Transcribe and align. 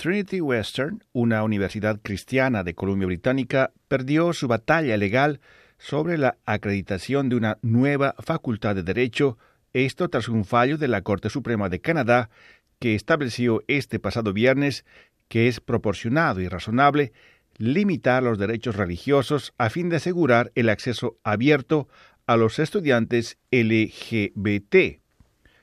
Trinity 0.00 0.40
Western, 0.40 1.04
una 1.12 1.44
universidad 1.44 2.00
cristiana 2.02 2.64
de 2.64 2.74
Columbia 2.74 3.06
Británica, 3.06 3.70
perdió 3.86 4.32
su 4.32 4.48
batalla 4.48 4.96
legal 4.96 5.40
sobre 5.76 6.16
la 6.16 6.38
acreditación 6.46 7.28
de 7.28 7.36
una 7.36 7.58
nueva 7.60 8.14
facultad 8.18 8.74
de 8.74 8.82
Derecho, 8.82 9.36
esto 9.74 10.08
tras 10.08 10.28
un 10.30 10.46
fallo 10.46 10.78
de 10.78 10.88
la 10.88 11.02
Corte 11.02 11.28
Suprema 11.28 11.68
de 11.68 11.82
Canadá 11.82 12.30
que 12.78 12.94
estableció 12.94 13.62
este 13.68 13.98
pasado 13.98 14.32
viernes 14.32 14.86
que 15.28 15.48
es 15.48 15.60
proporcionado 15.60 16.40
y 16.40 16.48
razonable 16.48 17.12
limitar 17.58 18.22
los 18.22 18.38
derechos 18.38 18.76
religiosos 18.76 19.52
a 19.58 19.68
fin 19.68 19.90
de 19.90 19.96
asegurar 19.96 20.50
el 20.54 20.70
acceso 20.70 21.18
abierto 21.24 21.88
a 22.26 22.38
los 22.38 22.58
estudiantes 22.58 23.36
LGBT. 23.50 25.02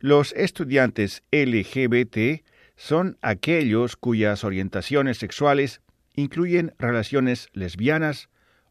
Los 0.00 0.34
estudiantes 0.34 1.22
LGBT 1.32 2.44
son 2.78 3.18
aquellos 3.22 3.96
cuyas 3.96 4.44
orientaciones 4.44 5.18
sexuales 5.18 5.82
incluyen 6.14 6.74
relaciones 6.78 7.48
lesbianas, 7.52 8.28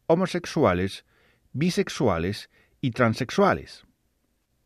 homosexuales, 0.07 1.05
bisexuales 1.51 2.49
y 2.79 2.91
transexuales. 2.91 3.83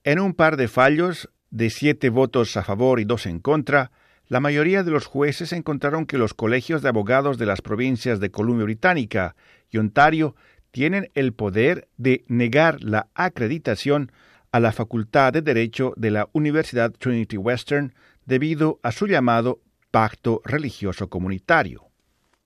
En 0.04 0.20
un 0.20 0.36
par 0.36 0.58
de 0.58 0.68
fallos, 0.68 1.28
de 1.50 1.72
siete 1.72 2.10
votos 2.10 2.56
a 2.56 2.64
favor 2.64 3.00
y 3.00 3.04
dos 3.04 3.26
en 3.26 3.40
contra, 3.40 3.92
la 4.28 4.40
mayoría 4.40 4.84
de 4.84 4.92
los 4.92 5.08
jueces 5.08 5.54
encontraron 5.54 6.06
que 6.06 6.20
los 6.20 6.36
colegios 6.36 6.84
de 6.84 6.90
abogados 6.90 7.40
de 7.40 7.48
las 7.48 7.62
provincias 7.62 8.20
de 8.20 8.30
Columbia 8.30 8.66
Británica 8.66 9.36
y 9.72 9.80
Ontario 9.80 10.36
tienen 10.70 11.10
el 11.16 11.34
poder 11.34 11.90
de 11.98 12.24
negar 12.28 12.84
la 12.84 13.08
acreditación 13.16 14.12
a 14.52 14.60
la 14.60 14.72
Facultad 14.72 15.34
de 15.34 15.42
Derecho 15.42 15.94
de 15.98 16.12
la 16.12 16.30
Universidad 16.32 16.92
Trinity 16.92 17.38
Western 17.38 17.96
debido 18.32 18.80
a 18.82 18.94
su 18.94 19.08
llamado 19.08 19.60
pacto 19.92 20.42
religioso 20.46 21.10
comunitario. 21.10 21.90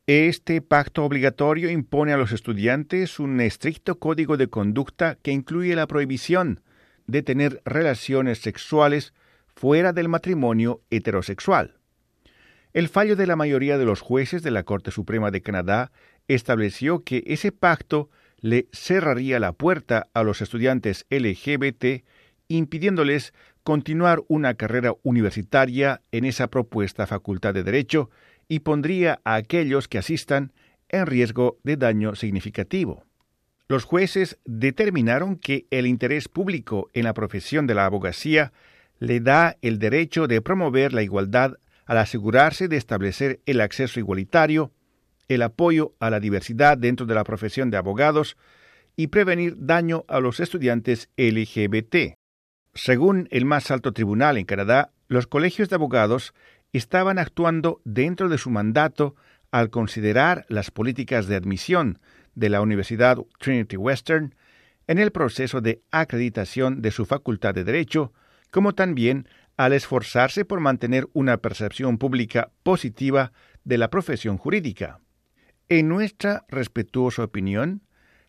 Este 0.07 0.59
pacto 0.59 1.05
obligatorio 1.05 1.69
impone 1.69 2.11
a 2.11 2.17
los 2.17 2.31
estudiantes 2.31 3.19
un 3.19 3.39
estricto 3.39 3.99
código 3.99 4.35
de 4.35 4.47
conducta 4.47 5.19
que 5.21 5.31
incluye 5.31 5.75
la 5.75 5.85
prohibición 5.85 6.61
de 7.05 7.21
tener 7.21 7.61
relaciones 7.65 8.39
sexuales 8.39 9.13
fuera 9.45 9.93
del 9.93 10.09
matrimonio 10.09 10.81
heterosexual. 10.89 11.75
El 12.73 12.89
fallo 12.89 13.15
de 13.15 13.27
la 13.27 13.35
mayoría 13.35 13.77
de 13.77 13.85
los 13.85 14.01
jueces 14.01 14.41
de 14.41 14.49
la 14.49 14.63
Corte 14.63 14.89
Suprema 14.89 15.29
de 15.29 15.43
Canadá 15.43 15.91
estableció 16.27 17.03
que 17.03 17.23
ese 17.27 17.51
pacto 17.51 18.09
le 18.39 18.69
cerraría 18.71 19.39
la 19.39 19.53
puerta 19.53 20.07
a 20.15 20.23
los 20.23 20.41
estudiantes 20.41 21.05
LGBT, 21.11 22.03
impidiéndoles 22.47 23.35
continuar 23.65 24.23
una 24.27 24.53
carrera 24.53 24.93
universitaria 25.01 26.03
en 26.11 26.23
esa 26.23 26.51
propuesta 26.51 27.07
facultad 27.07 27.51
de 27.55 27.63
Derecho 27.63 28.11
y 28.47 28.59
pondría 28.59 29.21
a 29.23 29.33
aquellos 29.33 29.87
que 29.87 29.97
asistan 29.97 30.53
en 30.87 31.07
riesgo 31.07 31.57
de 31.63 31.75
daño 31.75 32.13
significativo. 32.13 33.05
Los 33.67 33.83
jueces 33.83 34.37
determinaron 34.45 35.35
que 35.35 35.65
el 35.71 35.87
interés 35.87 36.29
público 36.29 36.91
en 36.93 37.05
la 37.05 37.15
profesión 37.15 37.65
de 37.65 37.73
la 37.73 37.87
abogacía 37.87 38.53
le 38.99 39.19
da 39.19 39.57
el 39.63 39.79
derecho 39.79 40.27
de 40.27 40.43
promover 40.43 40.93
la 40.93 41.01
igualdad 41.01 41.55
al 41.87 41.97
asegurarse 41.97 42.67
de 42.67 42.77
establecer 42.77 43.41
el 43.47 43.61
acceso 43.61 43.99
igualitario, 43.99 44.73
el 45.27 45.41
apoyo 45.41 45.95
a 45.99 46.11
la 46.11 46.19
diversidad 46.19 46.77
dentro 46.77 47.07
de 47.07 47.15
la 47.15 47.23
profesión 47.23 47.71
de 47.71 47.77
abogados 47.77 48.37
y 48.95 49.07
prevenir 49.07 49.55
daño 49.57 50.05
a 50.07 50.19
los 50.19 50.39
estudiantes 50.39 51.09
LGBT. 51.17 52.15
Según 52.75 53.29
el 53.31 53.45
más 53.45 53.71
alto 53.71 53.93
tribunal 53.93 54.37
en 54.37 54.45
Canadá, 54.45 54.91
los 55.07 55.27
colegios 55.27 55.69
de 55.69 55.75
abogados 55.75 56.33
estaban 56.73 57.17
actuando 57.17 57.81
dentro 57.85 58.27
de 58.27 58.37
su 58.37 58.49
mandato 58.49 59.15
al 59.49 59.69
considerar 59.69 60.45
las 60.49 60.71
políticas 60.71 61.27
de 61.27 61.37
admisión 61.37 61.99
de 62.35 62.49
la 62.49 62.59
Universidad 62.59 63.17
Trinity 63.39 63.77
Western 63.77 64.35
en 64.87 64.99
el 64.99 65.11
proceso 65.11 65.61
de 65.61 65.81
acreditación 65.89 66.81
de 66.81 66.91
su 66.91 67.05
facultad 67.05 67.53
de 67.53 67.63
Derecho, 67.63 68.11
como 68.51 68.75
también 68.75 69.29
al 69.55 69.71
esforzarse 69.71 70.43
por 70.43 70.59
mantener 70.59 71.07
una 71.13 71.37
percepción 71.37 71.97
pública 71.97 72.51
positiva 72.63 73.31
de 73.63 73.77
la 73.77 73.89
profesión 73.89 74.37
jurídica. 74.37 74.99
En 75.69 75.87
nuestra 75.87 76.43
respetuosa 76.49 77.23
opinión, 77.23 77.83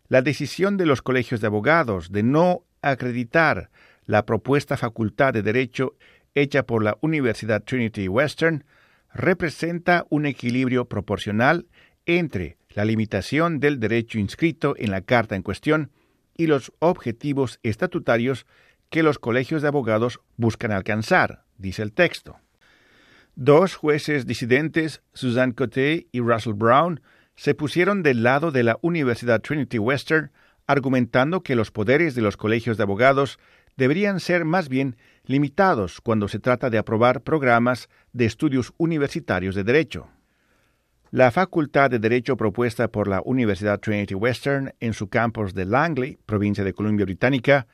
la 0.06 0.22
decisión 0.22 0.76
de 0.76 0.86
los 0.86 1.02
colegios 1.02 1.40
de 1.40 1.48
abogados 1.48 2.12
de 2.12 2.22
no 2.22 2.62
acreditar 2.80 3.70
la 4.06 4.24
propuesta 4.24 4.76
facultad 4.76 5.32
de 5.32 5.42
Derecho 5.42 5.94
hecha 6.34 6.64
por 6.64 6.82
la 6.82 6.96
Universidad 7.00 7.62
Trinity 7.64 8.08
Western 8.08 8.64
representa 9.12 10.06
un 10.10 10.26
equilibrio 10.26 10.86
proporcional 10.86 11.66
entre 12.04 12.58
la 12.70 12.84
limitación 12.84 13.58
del 13.58 13.80
derecho 13.80 14.18
inscrito 14.18 14.74
en 14.76 14.90
la 14.90 15.00
carta 15.00 15.34
en 15.34 15.42
cuestión 15.42 15.90
y 16.36 16.46
los 16.46 16.72
objetivos 16.78 17.58
estatutarios 17.62 18.46
que 18.90 19.02
los 19.02 19.18
colegios 19.18 19.62
de 19.62 19.68
abogados 19.68 20.20
buscan 20.36 20.70
alcanzar, 20.70 21.44
dice 21.56 21.82
el 21.82 21.92
texto. 21.92 22.38
Dos 23.34 23.74
jueces 23.74 24.26
disidentes, 24.26 25.02
Suzanne 25.12 25.54
Coté 25.54 26.06
y 26.12 26.20
Russell 26.20 26.54
Brown, 26.54 27.00
se 27.34 27.54
pusieron 27.54 28.02
del 28.02 28.22
lado 28.22 28.50
de 28.50 28.62
la 28.62 28.78
Universidad 28.82 29.42
Trinity 29.42 29.78
Western, 29.78 30.30
argumentando 30.66 31.42
que 31.42 31.56
los 31.56 31.70
poderes 31.70 32.14
de 32.14 32.22
los 32.22 32.36
colegios 32.36 32.76
de 32.76 32.82
abogados 32.82 33.38
deberían 33.76 34.20
ser 34.20 34.44
más 34.44 34.68
bien 34.68 34.96
limitados 35.24 36.00
cuando 36.00 36.28
se 36.28 36.38
trata 36.38 36.70
de 36.70 36.78
aprobar 36.78 37.22
programas 37.22 37.88
de 38.12 38.24
estudios 38.24 38.72
universitarios 38.78 39.54
de 39.54 39.64
derecho. 39.64 40.08
La 41.10 41.30
Facultad 41.30 41.90
de 41.90 41.98
Derecho 41.98 42.36
propuesta 42.36 42.88
por 42.88 43.06
la 43.06 43.22
Universidad 43.24 43.80
Trinity 43.80 44.14
Western 44.14 44.74
en 44.80 44.92
su 44.92 45.08
campus 45.08 45.54
de 45.54 45.64
Langley, 45.64 46.18
provincia 46.26 46.64
de 46.64 46.72
Columbia 46.72 47.06
Británica, 47.06 47.66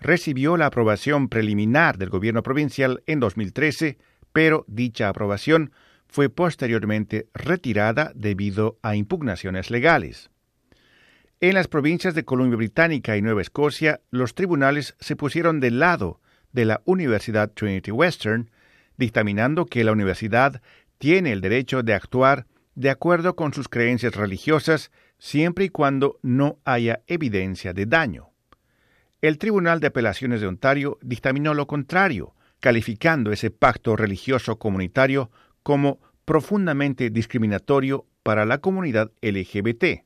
recibió 0.00 0.56
la 0.56 0.66
aprobación 0.66 1.28
preliminar 1.28 1.98
del 1.98 2.10
gobierno 2.10 2.42
provincial 2.42 3.02
en 3.06 3.18
2013, 3.20 3.98
pero 4.32 4.64
dicha 4.68 5.08
aprobación 5.08 5.72
fue 6.06 6.28
posteriormente 6.28 7.28
retirada 7.34 8.12
debido 8.14 8.78
a 8.82 8.94
impugnaciones 8.94 9.70
legales. 9.70 10.30
En 11.38 11.52
las 11.52 11.68
provincias 11.68 12.14
de 12.14 12.24
Columbia 12.24 12.56
Británica 12.56 13.14
y 13.14 13.20
Nueva 13.20 13.42
Escocia, 13.42 14.00
los 14.10 14.34
tribunales 14.34 14.96
se 15.00 15.16
pusieron 15.16 15.60
del 15.60 15.78
lado 15.80 16.18
de 16.52 16.64
la 16.64 16.80
Universidad 16.86 17.50
Trinity 17.50 17.90
Western, 17.90 18.50
dictaminando 18.96 19.66
que 19.66 19.84
la 19.84 19.92
universidad 19.92 20.62
tiene 20.96 21.32
el 21.32 21.42
derecho 21.42 21.82
de 21.82 21.92
actuar 21.92 22.46
de 22.74 22.88
acuerdo 22.88 23.36
con 23.36 23.52
sus 23.52 23.68
creencias 23.68 24.14
religiosas 24.14 24.90
siempre 25.18 25.66
y 25.66 25.68
cuando 25.68 26.18
no 26.22 26.58
haya 26.64 27.02
evidencia 27.06 27.74
de 27.74 27.84
daño. 27.84 28.30
El 29.20 29.36
Tribunal 29.36 29.78
de 29.80 29.88
Apelaciones 29.88 30.40
de 30.40 30.46
Ontario 30.46 30.98
dictaminó 31.02 31.52
lo 31.52 31.66
contrario, 31.66 32.34
calificando 32.60 33.30
ese 33.30 33.50
pacto 33.50 33.94
religioso 33.94 34.58
comunitario 34.58 35.30
como 35.62 36.00
profundamente 36.24 37.10
discriminatorio 37.10 38.06
para 38.22 38.46
la 38.46 38.58
comunidad 38.58 39.12
LGBT. 39.20 40.05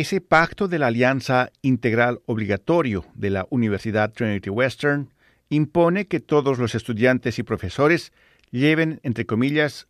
Ese 0.00 0.22
pacto 0.22 0.68
de 0.68 0.78
la 0.78 0.86
Alianza 0.86 1.50
Integral 1.60 2.22
Obligatorio 2.24 3.04
de 3.12 3.28
la 3.28 3.46
Universidad 3.50 4.10
Trinity 4.10 4.48
Western 4.48 5.12
impone 5.50 6.06
que 6.06 6.18
todos 6.18 6.58
los 6.58 6.74
estudiantes 6.74 7.38
y 7.38 7.42
profesores 7.42 8.10
lleven, 8.50 9.00
entre 9.02 9.26
comillas, 9.26 9.88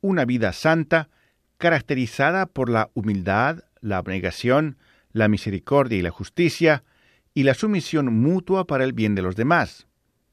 una 0.00 0.24
vida 0.24 0.52
santa 0.52 1.08
caracterizada 1.56 2.46
por 2.46 2.68
la 2.68 2.90
humildad, 2.94 3.60
la 3.80 3.98
abnegación, 3.98 4.76
la 5.12 5.28
misericordia 5.28 5.98
y 5.98 6.02
la 6.02 6.10
justicia, 6.10 6.82
y 7.32 7.44
la 7.44 7.54
sumisión 7.54 8.12
mutua 8.12 8.66
para 8.66 8.82
el 8.82 8.92
bien 8.92 9.14
de 9.14 9.22
los 9.22 9.36
demás. 9.36 9.86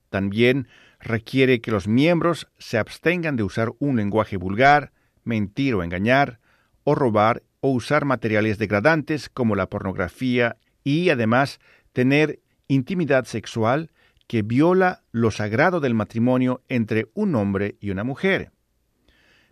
También 0.09 0.67
requiere 0.99 1.61
que 1.61 1.69
los 1.69 1.87
miembros 1.87 2.47
se 2.57 2.79
abstengan 2.79 3.35
de 3.35 3.43
usar 3.43 3.71
un 3.77 3.97
lenguaje 3.97 4.37
vulgar, 4.37 4.93
mentir 5.23 5.75
o 5.75 5.83
engañar, 5.83 6.39
o 6.83 6.95
robar 6.95 7.43
o 7.61 7.69
usar 7.69 8.05
materiales 8.05 8.57
degradantes 8.57 9.29
como 9.29 9.55
la 9.55 9.69
pornografía 9.69 10.57
y 10.83 11.09
además 11.09 11.59
tener 11.93 12.41
intimidad 12.67 13.25
sexual 13.25 13.91
que 14.27 14.41
viola 14.41 15.03
lo 15.11 15.31
sagrado 15.31 15.79
del 15.79 15.93
matrimonio 15.93 16.63
entre 16.69 17.07
un 17.13 17.35
hombre 17.35 17.75
y 17.79 17.91
una 17.91 18.03
mujer. 18.03 18.51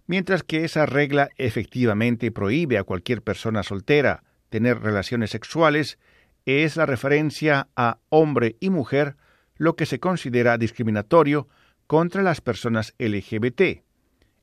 Mientras 0.07 0.41
que 0.43 0.63
esa 0.63 0.85
regla 0.85 1.29
efectivamente 1.37 2.31
prohíbe 2.31 2.77
a 2.77 2.83
cualquier 2.83 3.21
persona 3.21 3.61
soltera 3.61 4.23
tener 4.49 4.79
relaciones 4.79 5.29
sexuales, 5.29 5.99
es 6.45 6.77
la 6.77 6.85
referencia 6.85 7.67
a 7.75 7.99
hombre 8.09 8.55
y 8.59 8.69
mujer 8.69 9.17
lo 9.55 9.75
que 9.75 9.85
se 9.85 9.99
considera 9.99 10.57
discriminatorio 10.57 11.47
contra 11.85 12.23
las 12.23 12.41
personas 12.41 12.95
LGBT. 12.97 13.83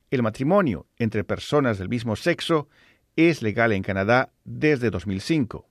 El 0.09 0.23
matrimonio 0.23 0.87
entre 0.97 1.23
personas 1.23 1.79
del 1.79 1.89
mismo 1.89 2.15
sexo 2.15 2.69
es 3.17 3.41
legal 3.41 3.73
en 3.73 3.83
Canadá 3.83 4.31
desde 4.45 4.89
2005. 4.89 5.67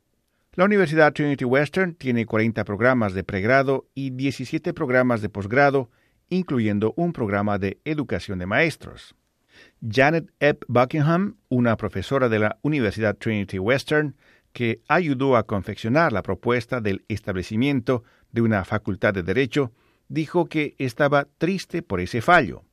La 0.52 0.64
Universidad 0.64 1.12
Trinity 1.12 1.44
Western 1.44 1.94
tiene 1.94 2.26
40 2.26 2.64
programas 2.64 3.14
de 3.14 3.24
pregrado 3.24 3.86
y 3.94 4.10
17 4.10 4.74
programas 4.74 5.22
de 5.22 5.28
posgrado, 5.28 5.90
incluyendo 6.28 6.92
un 6.96 7.12
programa 7.12 7.58
de 7.58 7.78
educación 7.84 8.38
de 8.38 8.46
maestros. 8.46 9.14
Janet 9.80 10.30
Ebb 10.40 10.64
Buckingham, 10.66 11.36
una 11.48 11.76
profesora 11.76 12.28
de 12.28 12.40
la 12.40 12.58
Universidad 12.62 13.16
Trinity 13.16 13.58
Western, 13.58 14.16
que 14.52 14.80
ayudó 14.88 15.36
a 15.36 15.44
confeccionar 15.44 16.12
la 16.12 16.22
propuesta 16.22 16.80
del 16.80 17.04
establecimiento 17.08 18.02
de 18.32 18.40
una 18.40 18.64
facultad 18.64 19.14
de 19.14 19.22
Derecho, 19.22 19.72
dijo 20.08 20.46
que 20.46 20.74
estaba 20.78 21.28
triste 21.38 21.82
por 21.82 22.00
ese 22.00 22.22
fallo. 22.22 22.64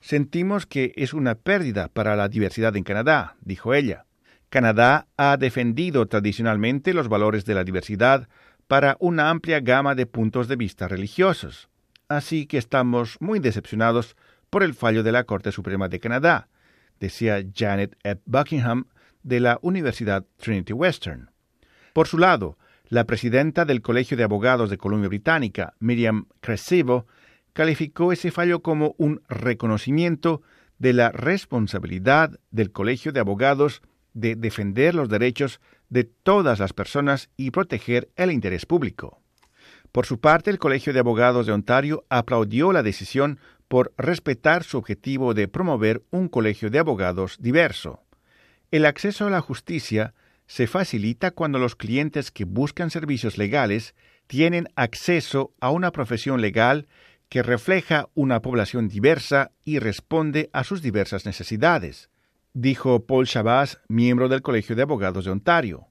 Sentimos 0.00 0.66
que 0.66 0.92
es 0.96 1.14
una 1.14 1.34
pérdida 1.34 1.88
para 1.88 2.16
la 2.16 2.28
diversidad 2.28 2.76
en 2.76 2.84
Canadá, 2.84 3.36
dijo 3.40 3.74
ella. 3.74 4.04
Canadá 4.50 5.06
ha 5.16 5.36
defendido 5.36 6.06
tradicionalmente 6.06 6.92
los 6.92 7.08
valores 7.08 7.44
de 7.44 7.54
la 7.54 7.62
diversidad 7.62 8.28
para 8.66 8.96
una 8.98 9.30
amplia 9.30 9.60
gama 9.60 9.94
de 9.94 10.06
puntos 10.06 10.48
de 10.48 10.56
vista 10.56 10.88
religiosos. 10.88 11.68
Así 12.08 12.46
que 12.46 12.58
estamos 12.58 13.16
muy 13.20 13.38
decepcionados 13.38 14.16
por 14.50 14.64
el 14.64 14.74
fallo 14.74 15.04
de 15.04 15.12
la 15.12 15.22
Corte 15.22 15.52
Suprema 15.52 15.88
de 15.88 16.00
Canadá, 16.00 16.48
decía 16.98 17.44
Janet 17.54 17.96
Ebb 18.02 18.20
Buckingham 18.26 18.86
de 19.22 19.38
la 19.38 19.58
Universidad 19.62 20.26
Trinity 20.36 20.72
Western. 20.72 21.30
Por 21.92 22.08
su 22.08 22.18
lado, 22.18 22.58
la 22.88 23.04
presidenta 23.04 23.64
del 23.64 23.82
Colegio 23.82 24.16
de 24.16 24.24
Abogados 24.24 24.68
de 24.68 24.78
Columbia 24.78 25.08
Británica, 25.08 25.74
Miriam 25.78 26.26
Cresivo, 26.40 27.06
calificó 27.52 28.10
ese 28.10 28.32
fallo 28.32 28.62
como 28.62 28.96
un 28.98 29.22
reconocimiento 29.28 30.42
de 30.80 30.92
la 30.92 31.12
responsabilidad 31.12 32.40
del 32.50 32.72
Colegio 32.72 33.12
de 33.12 33.20
Abogados 33.20 33.82
de 34.20 34.36
defender 34.36 34.94
los 34.94 35.08
derechos 35.08 35.60
de 35.88 36.04
todas 36.04 36.58
las 36.58 36.72
personas 36.72 37.30
y 37.36 37.50
proteger 37.50 38.10
el 38.16 38.30
interés 38.30 38.66
público. 38.66 39.20
Por 39.92 40.06
su 40.06 40.20
parte, 40.20 40.50
el 40.50 40.58
Colegio 40.58 40.92
de 40.92 41.00
Abogados 41.00 41.46
de 41.46 41.52
Ontario 41.52 42.04
aplaudió 42.08 42.72
la 42.72 42.82
decisión 42.82 43.40
por 43.66 43.92
respetar 43.96 44.64
su 44.64 44.78
objetivo 44.78 45.34
de 45.34 45.48
promover 45.48 46.02
un 46.10 46.28
colegio 46.28 46.70
de 46.70 46.78
abogados 46.78 47.36
diverso. 47.40 48.02
El 48.70 48.86
acceso 48.86 49.26
a 49.26 49.30
la 49.30 49.40
justicia 49.40 50.14
se 50.46 50.66
facilita 50.66 51.30
cuando 51.30 51.58
los 51.58 51.76
clientes 51.76 52.30
que 52.30 52.44
buscan 52.44 52.90
servicios 52.90 53.38
legales 53.38 53.94
tienen 54.26 54.68
acceso 54.76 55.52
a 55.60 55.70
una 55.70 55.92
profesión 55.92 56.40
legal 56.40 56.88
que 57.28 57.44
refleja 57.44 58.08
una 58.14 58.42
población 58.42 58.88
diversa 58.88 59.52
y 59.64 59.78
responde 59.78 60.50
a 60.52 60.64
sus 60.64 60.82
diversas 60.82 61.24
necesidades, 61.24 62.09
dijo 62.52 63.06
Paul 63.06 63.26
Chabas, 63.26 63.80
miembro 63.88 64.28
del 64.28 64.42
Colegio 64.42 64.74
de 64.76 64.82
Abogados 64.82 65.24
de 65.24 65.30
Ontario. 65.30 65.86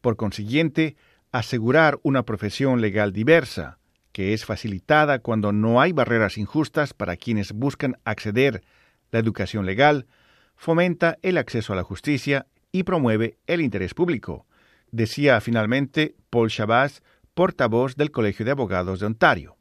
Por 0.00 0.16
consiguiente, 0.16 0.96
asegurar 1.32 1.98
una 2.02 2.24
profesión 2.24 2.80
legal 2.80 3.12
diversa, 3.12 3.78
que 4.12 4.32
es 4.32 4.44
facilitada 4.44 5.18
cuando 5.18 5.52
no 5.52 5.80
hay 5.80 5.92
barreras 5.92 6.38
injustas 6.38 6.94
para 6.94 7.16
quienes 7.16 7.52
buscan 7.52 7.98
acceder 8.04 8.62
a 8.64 8.68
la 9.12 9.18
educación 9.18 9.66
legal, 9.66 10.06
fomenta 10.54 11.18
el 11.22 11.38
acceso 11.38 11.72
a 11.72 11.76
la 11.76 11.82
justicia 11.82 12.46
y 12.72 12.82
promueve 12.82 13.38
el 13.46 13.60
interés 13.60 13.94
público, 13.94 14.46
decía 14.90 15.40
finalmente 15.40 16.14
Paul 16.30 16.50
Chabas, 16.50 17.02
portavoz 17.34 17.96
del 17.96 18.10
Colegio 18.10 18.44
de 18.44 18.52
Abogados 18.52 19.00
de 19.00 19.06
Ontario. 19.06 19.56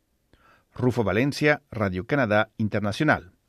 Rufo 0.73 1.03
Valencia, 1.03 1.61
Radio 1.71 2.05
Canadá 2.05 2.49
Internacional. 2.57 3.34